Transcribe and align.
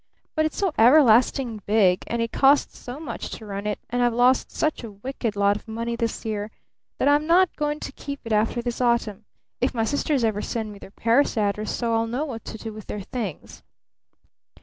But 0.33 0.47
it's 0.47 0.57
so 0.57 0.73
everlasting 0.79 1.61
big, 1.67 2.05
and 2.07 2.23
it 2.23 2.31
costs 2.31 2.75
so 2.79 2.99
much 2.99 3.29
to 3.29 3.45
run 3.45 3.67
it, 3.67 3.77
and 3.91 4.01
I've 4.01 4.15
lost 4.15 4.49
such 4.49 4.83
a 4.83 4.89
wicked 4.89 5.35
lot 5.35 5.55
of 5.55 5.67
money 5.67 5.95
this 5.95 6.25
year, 6.25 6.49
that 6.97 7.07
I'm 7.07 7.27
not 7.27 7.55
going 7.55 7.79
to 7.81 7.91
keep 7.91 8.19
it 8.25 8.33
after 8.33 8.63
this 8.63 8.81
autumn 8.81 9.25
if 9.59 9.75
my 9.75 9.83
sisters 9.85 10.23
ever 10.23 10.41
send 10.41 10.71
me 10.73 10.79
their 10.79 10.89
Paris 10.89 11.37
address 11.37 11.71
so 11.75 11.93
I'll 11.93 12.07
know 12.07 12.25
what 12.25 12.43
to 12.45 12.57
do 12.57 12.73
with 12.73 12.87
their 12.87 13.01
things." 13.01 13.61